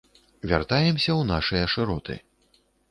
Вяртаемся 0.51 1.11
ў 1.15 1.21
нашыя 1.35 1.65
шыроты. 1.77 2.21